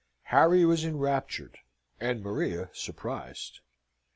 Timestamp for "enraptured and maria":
0.83-2.71